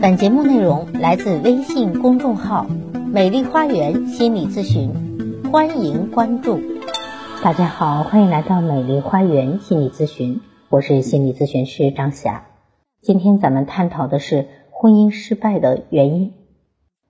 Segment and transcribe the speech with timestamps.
[0.00, 2.66] 本节目内容来自微信公众号
[3.12, 4.92] “美丽花园心理咨询”，
[5.50, 6.60] 欢迎关注。
[7.42, 12.46] 大家好，欢迎来到美丽花园心理咨询，我是心理咨询师张霞。
[13.02, 16.32] 今天咱们探讨的是婚姻失败的原因。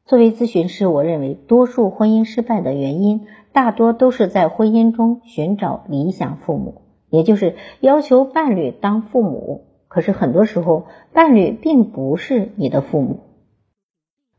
[0.06, 6.80] 作为咨询师，我认为多数婚姻失败的原因，大多都是在婚姻中寻找理想父母，
[7.10, 9.66] 也就是要求伴侣当父母。
[9.98, 13.18] 可是很多时候，伴侣并不是你的父母。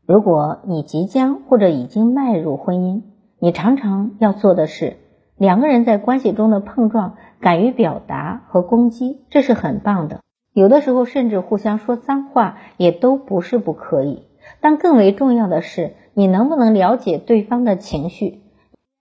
[0.06, 3.02] 如果你即将或者已经迈入婚姻，
[3.38, 4.96] 你常常要做的是
[5.36, 10.20] 两个人在关系中的碰撞，敢于表达和攻击，这是很棒的。
[10.54, 14.22] 有的时候甚至互相说脏话，也都不是不可以。
[14.62, 18.40] 但更为重要的是，你能不能了解对方的情绪？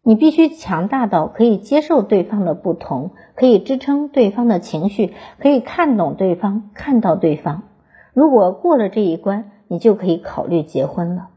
[0.02, 7.64] 你必须强大到可以接受对方的不同，可以支撑对方的情绪，可以看懂对方，看到对方。
[8.14, 11.30] 如果过了这一关，你就可以考虑结婚了。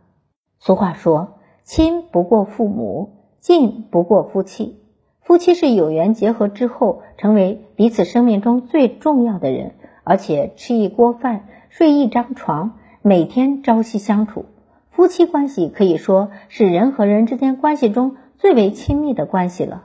[0.59, 3.11] 俗话说：“亲不过父母，
[3.41, 4.79] 近不过夫妻。”
[5.21, 14.47] 夫妻是有缘结合之后，成为彼此生命中最重要的人，而且吃一锅饭，睡一张床，每天朝夕相处。
[14.91, 18.17] 夫妻关系可以说是人和人之间关系中。
[18.43, 19.85] 最为亲密的关系了，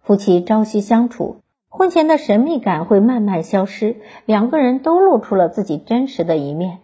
[0.00, 1.36] 夫妻朝夕相处，
[1.68, 6.78] 婚前的神秘感会慢慢消失，两个人都露出了自己真实的一面，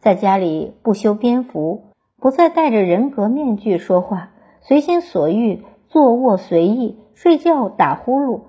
[0.00, 1.84] 在家里不修边幅，
[2.18, 4.30] 不再戴着人格面具说话，
[4.62, 8.40] 随心所欲，坐卧随意，睡觉打呼噜，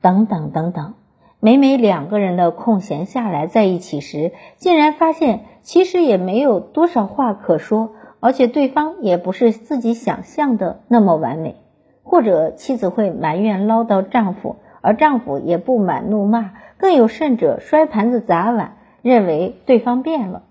[0.00, 0.94] 等等等等。
[1.38, 7.92] 每每两个人的空闲下来在一起时，竟然发现其实也没有多少话可说。
[8.22, 11.56] 而且对方也不是自己想象的那么完美，
[12.04, 20.44] 或者妻子会埋怨唠叨丈夫，而丈夫也不满怒骂，更有甚者摔盘子砸碗，认为对方变了。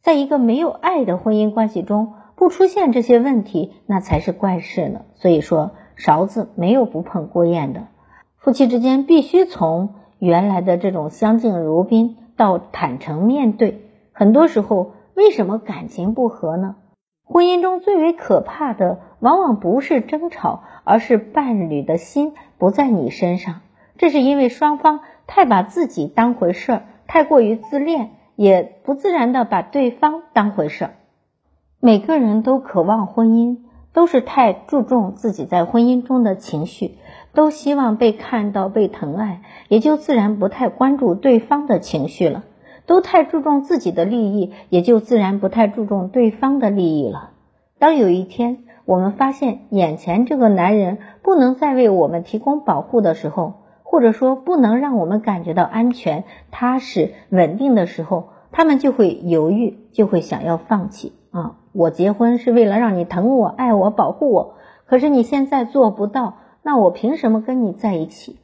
[0.00, 5.02] 在一个没有爱的婚姻关系中，不出现这些问题，那才是怪事呢。
[5.14, 7.82] 所以说，勺子没有不碰锅沿的，
[8.38, 13.82] 夫妻之间必须从原来的这种相敬如宾到坦诚面对。
[14.12, 16.76] 很多时候，为什么感情不和呢？
[17.26, 23.62] 婚姻中最为可怕的，往往不是争吵，而是伴侣的心不在你身上。
[23.96, 30.94] 这是因为双方太把自己当回事儿，太过于自恋，也不自然的把对方当回事儿。
[31.80, 33.58] 每个人都渴望婚姻，
[33.94, 36.98] 都是太注重自己在婚姻中的情绪，
[37.32, 42.44] 都希望被看到、被疼爱，也就自然不太关注对方的情绪了。
[42.86, 47.30] 都太注重自己的利益，也就自然不太注重对方的利益了。
[47.78, 61.56] 当有一天我们发现眼前这个男人不能再为我们提供保护的时候，或者说不能让我们感觉到安全、踏实、稳定的时候，他们就会犹豫，就会想要放弃啊！
[61.72, 64.54] 我结婚是为了让你疼我、爱我、保护我，
[64.86, 68.38] 可是你现在做不到，那我凭什么跟你在一起？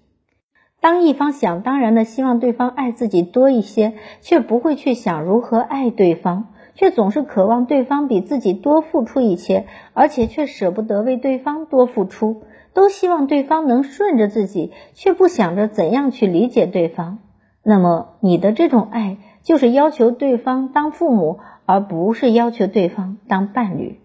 [0.81, 3.93] 当一方想当然的希望对方爱自己多一些，
[4.23, 17.19] 却不会去想如何爱对方，却总是渴望对方比自己多付出一些，而且却舍不得为对方多付出，都希望对方能顺着自己，却不想着怎样去理解对方。
[17.63, 24.01] 那么，你的这种爱就是要求对方当父母，而不是要求对方当伴侣。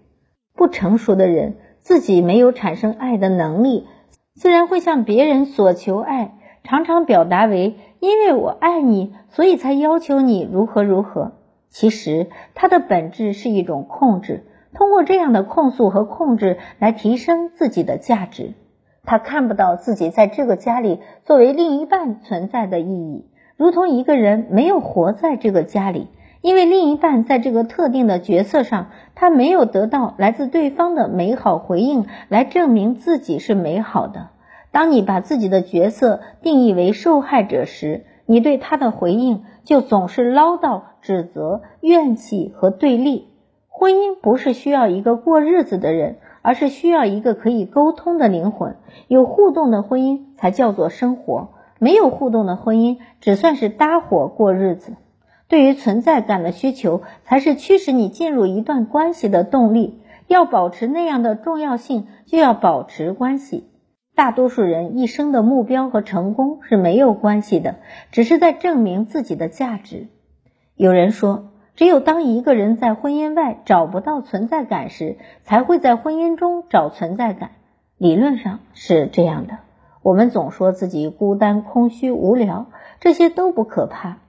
[0.54, 3.88] 不成熟的人自己没有产生爱的能力，
[4.34, 6.34] 自然会向别人索求爱。
[6.66, 11.34] 常常表达为因为我爱你，所以才要求你如何如何。
[11.70, 18.54] 其实它的本质是一种控制，通过这样的控诉和控制来提升自己的价值。
[19.04, 23.26] 他看不到自己在这个家里作为另一半存在的意义，
[23.56, 26.08] 如同一个人没有活在这个家里，
[26.42, 34.30] 因为另一半在这个特定的角色上，他没有得到来自对方的美好回应来证明自己是美好的。
[34.76, 43.30] 当你把自己的角色定义为受害者时，你对他的回应就总是唠叨、指责、怨气和对立。
[43.70, 48.76] 婚姻不是需要一个过日子的人，而是需要一个可以沟通的灵魂。
[49.08, 54.98] 有互动的婚姻才叫做生活，没有互动的婚姻只算是搭伙过日子。
[55.48, 60.02] 对于存在感的需求，才是驱使你进入一段关系的动力。
[60.28, 63.70] 要保持那样的重要性，就要保持关系。
[64.16, 67.76] 大多数人一生的目标和成功是没有关系的，
[68.12, 70.08] 只是在证明自己的价值。
[70.76, 77.52] 有人说，只有当一个人在婚姻外找不到存在感时，才会在婚姻中找存在感。
[77.98, 79.58] 理论上是这样的。
[80.02, 82.68] 我们总说自己孤单、空虚、无聊，
[83.02, 84.20] 这些都不可怕。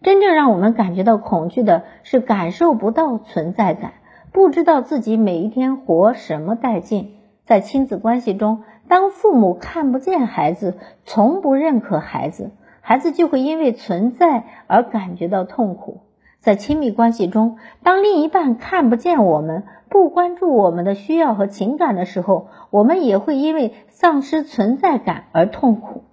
[0.00, 3.94] 真正让我们感觉到恐惧的是感受不到存在感，
[4.32, 7.16] 不知道自己每一天活什么带劲。
[7.46, 12.50] 在亲子关系中，当父母看不见孩子，从不认可孩子，
[12.80, 16.00] 孩子就会因为存在而感觉到痛苦。
[16.40, 26.04] 在亲密关系中，当另一半看不见我们，不关注我们的需要和情感的时候，我们也会因为丧失存在感而痛苦。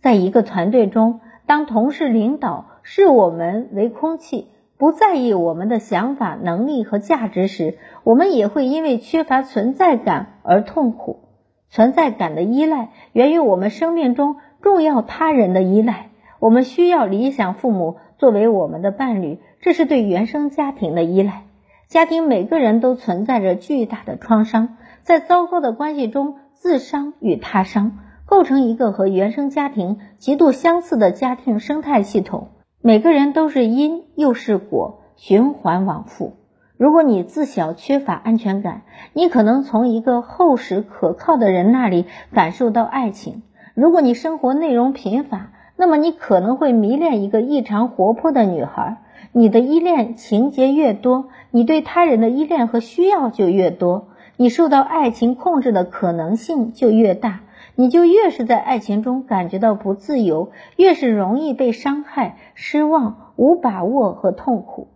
[0.00, 11.27] 在一个团队中，当同事、领导视我们为空气，不在意我们的想法、能力和价值时，我们也会因为缺乏存在感而痛苦。
[11.70, 16.10] 存在感的依赖源于我们生命中重要他人的依赖，
[16.40, 17.96] 我们需要理想父母。
[18.18, 21.44] 作为我们的伴侣，这是对原生家庭的依赖。
[21.86, 32.48] 家庭每个人都存在着巨大的创伤，在糟糕的关系中，自伤与他伤构成一个和原生家庭极度相似的家庭生态系统。
[32.82, 36.34] 每个人都是因又是果，循环往复。
[36.78, 38.82] 如果你自小缺乏安全感，
[39.12, 43.42] 你可能从一个厚实可靠的人那里感受到爱情。
[43.74, 48.98] 如果你生活内容贫乏，那么你可能会迷恋一个异常活泼的女孩，
[49.32, 57.40] 你的依恋情节越多，你对他人的依恋和需要就越多，你受到爱情控制的可能性就越大，
[57.74, 64.86] 你就越是在爱情中感觉到不自由，越是容易被伤害、失望、无把握和痛苦。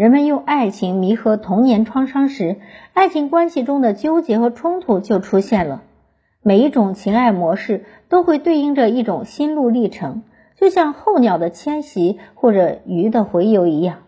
[0.00, 2.56] 人们用爱情弥合童年创伤时，
[2.94, 5.82] 爱情关系中的纠结和冲突就出现了。
[6.42, 10.22] 每一种情爱模式都会对应着一种心路历程。
[10.56, 13.98] 就像候鸟的迁徙或者鱼的洄游一样，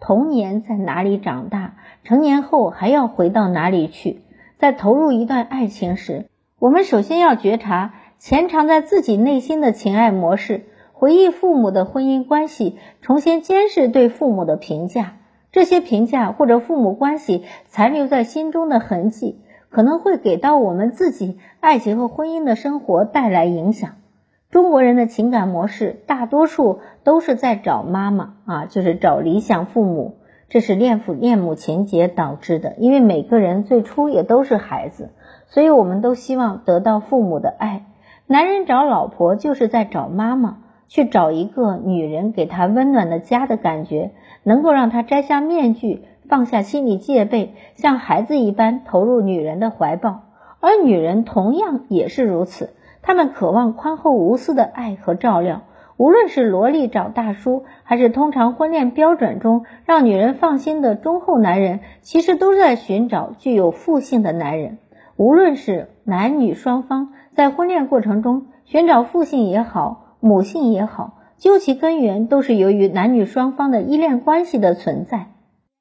[0.00, 4.22] 童年在哪里长大，成年后还要回到哪里去。
[4.56, 10.64] 在投入一段爱情时，我们首先要觉察潜藏在自己内心的情爱模式，
[10.94, 15.16] 回忆父母的婚姻关系，重新监视对父母的评价。
[15.52, 19.38] 这些评价或者父母关系残留在心中的痕迹，
[19.68, 23.96] 可能会给到我们自己爱情和婚姻的生活带来影响。
[24.50, 30.16] 中国人的情感模式，大多数都是在找妈妈啊，就是找理想父母，
[30.48, 32.74] 这是恋父恋母情节导致的。
[32.78, 35.10] 因为每个人最初也都是孩子，
[35.48, 37.86] 所以我们都希望得到父母的爱。
[38.26, 40.58] 男人找老婆就是在找妈妈，
[40.92, 44.10] 去找一个女人给他温暖的家的感觉，
[44.42, 50.20] 能够让他摘下面具，放下心理戒备，像孩子一般投入女人的怀抱。
[50.60, 52.74] 而女人同样也是如此。
[53.00, 55.62] 她们渴望宽厚无私的爱和照料，
[55.96, 64.76] 无论是萝莉找大叔，还是通常婚恋标准中让女人放心的忠厚男人，其实都在寻找具有父性的男人。
[65.16, 75.32] 无论是男女双方在婚恋过程中寻找父性也好，母性也好，究其根源都是由于男女双方的依恋关系的存在。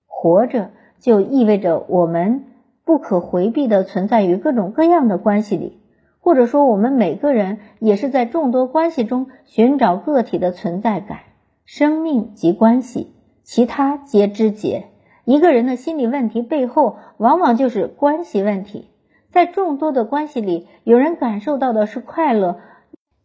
[0.07, 2.45] 活着就意味着我们
[2.83, 5.79] 不可回避的存在于各种各样的关系里。
[6.19, 11.19] 或者说，我们每个人也是在众多关系中寻找个体的存在感。
[11.63, 14.85] 生命即关系，其他皆枝节。
[15.23, 18.87] 一个人的心理问题背后，往往就是关系问题。
[19.31, 22.59] 在众多的关系里，有人感受到的是快乐，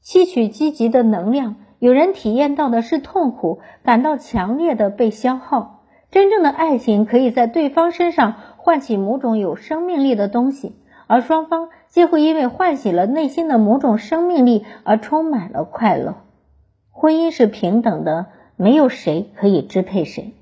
[0.07, 5.83] 吸取积极的能量；有人体验到的是痛苦，感到强烈的被消耗。
[6.13, 10.77] 真正的爱情可以在对方身上唤起某种有生命力的东西。
[11.09, 16.19] 而双方皆会因为唤醒了内心的某种生命力而充满了快乐。
[16.93, 20.35] 婚姻是平等的，没有谁可以支配谁。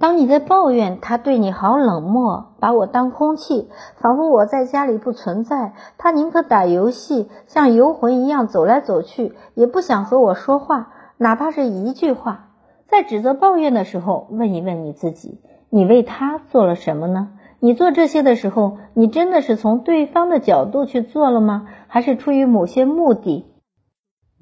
[0.00, 12.48] 当你在抱怨他对你好冷漠，把我当空气，仿佛我在家里不存在，他宁可打游戏，像游魂一样走来走去，也不想和我说话，哪怕是一句话。
[12.88, 17.28] 在指责抱怨的时候，问一问你自己：你为他做了什么呢？
[17.60, 21.68] 你做这些的时候，你真的是从对方的角度去做了吗？
[21.86, 23.46] 还是出于某些目的？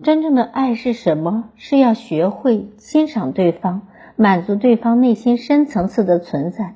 [0.02, 1.50] 真正的爱是什么？
[1.57, 3.83] 是要学会欣赏对方，
[4.23, 6.75] 满足对方内心深层次的存在，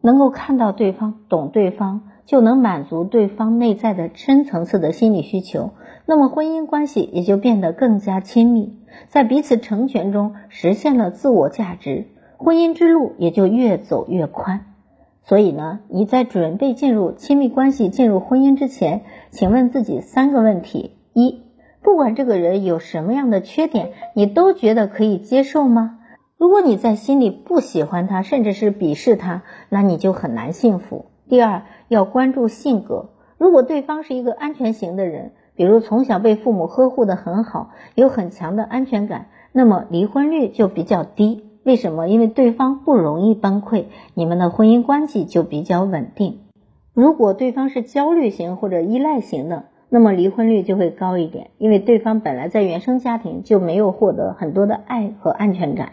[0.00, 5.70] 能够看到对方、懂对方，就能满足对方内在的深层次的心理需求。
[6.06, 14.66] 那么婚姻关系也就变得更加亲密，在彼此成全中实现了自我价值，婚姻之路也就越走越宽。
[15.22, 21.44] 所以呢，你在准备进入亲密关系、进入婚姻之前，请问自己三个问题：一，
[21.80, 26.00] 不管这个人有什么样的缺点，你都觉得可以接受吗？
[26.42, 31.04] 如果你在心里不喜欢他，甚至是鄙视他，那你就很难幸福。
[31.28, 33.10] 第二，要关注性格。
[33.38, 41.44] 如果对方是一个安全型的人，比如从小被父母呵护的很好，有很强的安全感，那么离婚率就比较低。
[41.62, 42.08] 为什么？
[42.08, 43.84] 因为对方不容易崩溃，
[44.14, 46.40] 你们的婚姻关系就比较稳定。
[46.92, 55.92] 如果对方是焦虑型或者依赖型的，那么离婚率就会高一点，因为对方本来在原生家庭就没有获得很多的爱和安全感。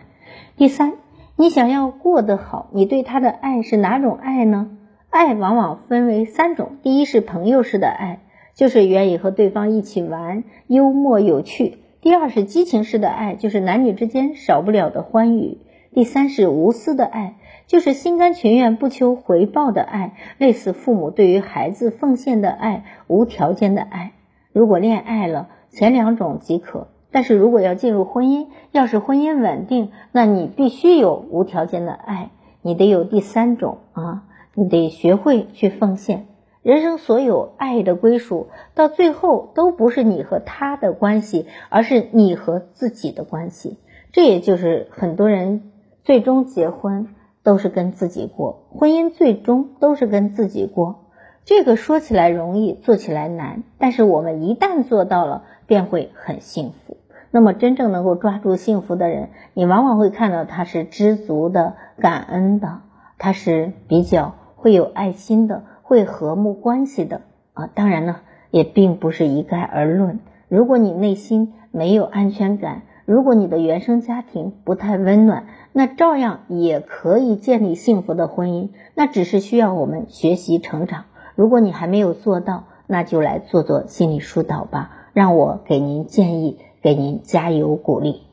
[0.57, 0.93] 第三，
[1.35, 4.71] 你想要过得好，你对他的爱是哪种爱呢？
[5.09, 8.19] 爱往往分为三种，第一是朋友式的爱，
[8.53, 11.77] 就是愿意和对方一起玩，幽默有趣。
[12.01, 15.57] 第二是激情式的爱，就是男女之间少不了的欢愉；
[15.93, 17.35] 第三是无私的爱，
[17.67, 24.11] 就是心甘情愿不求回报的爱，类似父母对于孩子奉献的爱，无条件的爱。
[24.53, 34.23] 如果恋爱了，前两种即可；但是如果要进入婚姻，要是婚姻稳定，那你必须有无条件的爱，你得有第三种啊，
[34.53, 36.27] 你得学会去奉献。
[36.61, 43.77] 人生所有爱的归属，到最后都不是你和他的关系，而是你和自己的关系。
[44.11, 45.71] 这也就是很多人
[46.03, 51.05] 最终结婚都是跟自己过，婚姻最终都是跟自己过。
[51.45, 53.63] 这个说起来容易，做起来难。
[53.77, 56.88] 但是我们一旦做到了，便会很幸福。
[57.31, 62.79] 那么真正能够抓住幸福的人，你往往会看到他是知足的、感恩的，
[63.17, 65.63] 他是比较会有爱心的。
[65.81, 67.21] 会和睦关系的
[67.53, 68.17] 啊，当然呢，
[68.51, 70.19] 也并不是一概而论。
[70.47, 78.69] 如果你内心没有安全感，如果你的原生家庭不太温暖，那照样也可以建立幸福的婚姻。
[78.93, 81.05] 那只是需要我们学习成长。
[81.33, 88.23] 如果你还没有做到，那就来做做心理疏导吧，让我给您建议，给您加油鼓励。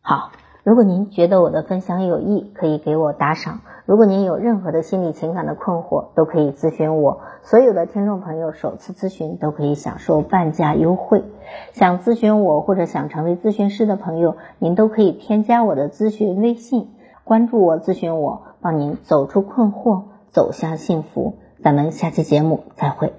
[0.00, 0.32] 好。
[0.62, 3.60] 如果您觉得我的分享有益，可以给我打赏。
[3.84, 7.20] 如果您有任何的心理情感的困惑，都可以咨询我。
[7.42, 11.22] 所有的听众朋友首次咨询都可以享受半价优惠。
[11.70, 16.88] 想咨询我或者想成为咨询师的朋友，您都可以添加我的咨询微信，
[17.22, 21.34] 关注我，咨询我，帮您走出困惑，走向幸福。
[21.62, 23.12] 咱们下期节目再会。